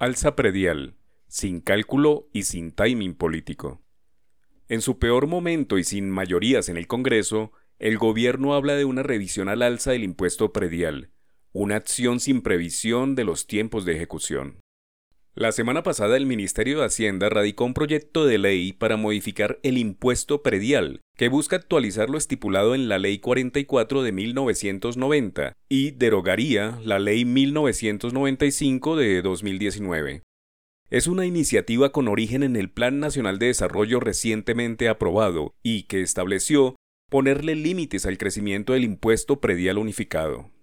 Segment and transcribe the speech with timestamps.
[0.00, 0.96] Alza predial,
[1.28, 3.80] sin cálculo y sin timing político.
[4.68, 9.04] En su peor momento y sin mayorías en el Congreso, el gobierno habla de una
[9.04, 11.12] revisión al alza del impuesto predial,
[11.52, 14.63] una acción sin previsión de los tiempos de ejecución.
[15.36, 19.78] La semana pasada el Ministerio de Hacienda radicó un proyecto de ley para modificar el
[19.78, 26.78] impuesto predial, que busca actualizar lo estipulado en la Ley 44 de 1990 y derogaría
[26.84, 30.22] la Ley 1995 de 2019.
[30.88, 36.02] Es una iniciativa con origen en el Plan Nacional de Desarrollo recientemente aprobado y que
[36.02, 36.76] estableció
[37.10, 40.53] ponerle límites al crecimiento del impuesto predial unificado.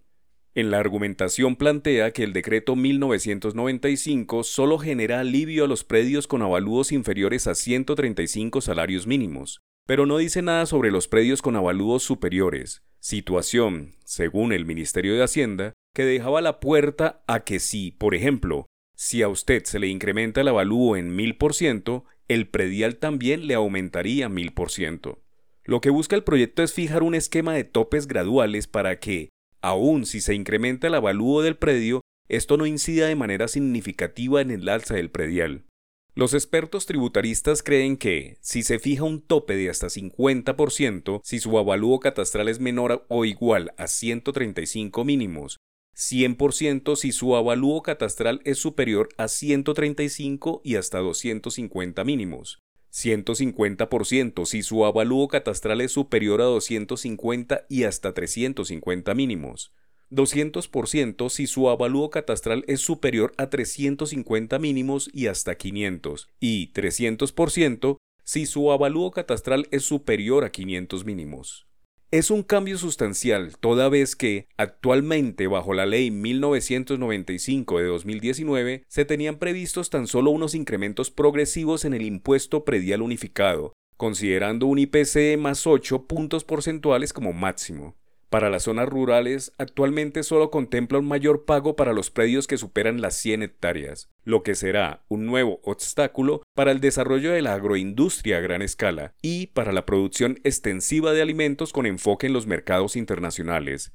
[0.54, 6.42] En la argumentación plantea que el decreto 1995 solo genera alivio a los predios con
[6.42, 12.04] avalúos inferiores a 135 salarios mínimos, pero no dice nada sobre los predios con avalúos
[12.04, 18.14] superiores, situación, según el Ministerio de Hacienda, que dejaba la puerta a que si, por
[18.14, 23.54] ejemplo, si a usted se le incrementa el avalúo en 1000%, el predial también le
[23.54, 25.18] aumentaría 1000%.
[25.64, 29.30] Lo que busca el proyecto es fijar un esquema de topes graduales para que,
[29.62, 34.52] Aún si se incrementa el avalúo del predio, esto no incida de manera significativa en
[34.52, 35.66] el alza del predial.
[36.14, 41.58] Los expertos tributaristas creen que, si se fija un tope de hasta 50%, si su
[41.58, 45.58] avalúo catastral es menor o igual a 135 mínimos,
[45.96, 52.60] 100% si su avalúo catastral es superior a 135 y hasta 250 mínimos,
[52.92, 59.72] 150% si su avalúo catastral es superior a 250 y hasta 350 mínimos.
[60.12, 66.28] 200% si su avalúo catastral es superior a 350 mínimos y hasta 500.
[66.40, 71.71] Y 300% si su avalúo catastral es superior a 500 mínimos.
[72.12, 79.06] Es un cambio sustancial, toda vez que, actualmente bajo la Ley 1995 de 2019, se
[79.06, 85.38] tenían previstos tan solo unos incrementos progresivos en el impuesto predial unificado, considerando un IPC
[85.40, 87.96] más 8 puntos porcentuales como máximo.
[88.32, 93.02] Para las zonas rurales, actualmente solo contempla un mayor pago para los predios que superan
[93.02, 98.38] las 100 hectáreas, lo que será un nuevo obstáculo para el desarrollo de la agroindustria
[98.38, 102.96] a gran escala y para la producción extensiva de alimentos con enfoque en los mercados
[102.96, 103.92] internacionales.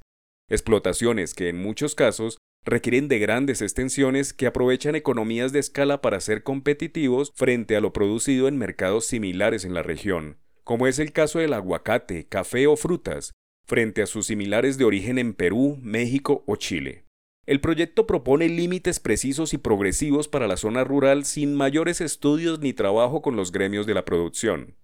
[0.51, 6.19] Explotaciones que en muchos casos requieren de grandes extensiones que aprovechan economías de escala para
[6.19, 11.11] ser competitivos frente a lo producido en mercados similares en la región, como es el
[11.11, 13.31] caso del aguacate, café o frutas,
[13.67, 17.03] frente a sus similares de origen en Perú, México o Chile.
[17.45, 22.73] El proyecto propone límites precisos y progresivos para la zona rural sin mayores estudios ni
[22.73, 24.75] trabajo con los gremios de la producción.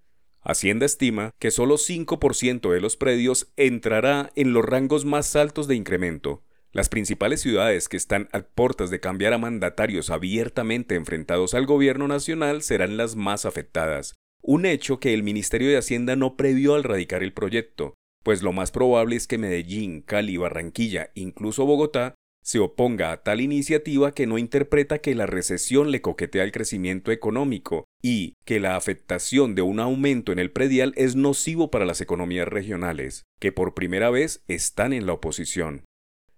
[0.42, 5.76] Hacienda estima que solo 5% de los predios entrará en los rangos más altos de
[5.76, 6.44] incremento.
[6.72, 12.08] Las principales ciudades que están a puertas de cambiar a mandatarios abiertamente enfrentados al gobierno
[12.08, 16.84] nacional serán las más afectadas, un hecho que el Ministerio de Hacienda no previó al
[16.84, 22.60] radicar el proyecto, pues lo más probable es que Medellín, Cali, Barranquilla, incluso Bogotá, se
[22.60, 27.86] oponga a tal iniciativa que no interpreta que la recesión le coquetea el crecimiento económico
[28.02, 32.48] y que la afectación de un aumento en el predial es nocivo para las economías
[32.48, 35.86] regionales, que por primera vez están en la oposición.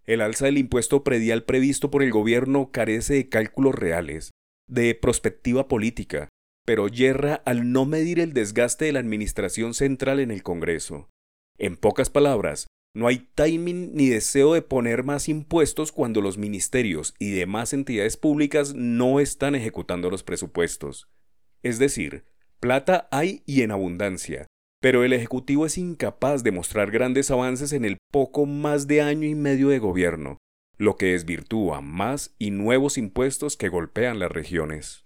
[0.05, 4.29] El alza del impuesto predial previsto por el gobierno carece de cálculos reales,
[4.67, 6.29] de prospectiva política,
[6.65, 11.09] pero yerra al no medir el desgaste de la administración central en el Congreso.
[11.57, 17.13] En pocas palabras, no hay timing ni deseo de poner más impuestos cuando los ministerios
[17.19, 21.09] y demás entidades públicas no están ejecutando los presupuestos.
[21.61, 22.25] Es decir,
[22.59, 24.47] plata hay y en abundancia,
[24.81, 29.27] pero el Ejecutivo es incapaz de mostrar grandes avances en el poco más de año
[29.27, 30.37] y medio de gobierno,
[30.77, 35.04] lo que desvirtúa más y nuevos impuestos que golpean las regiones.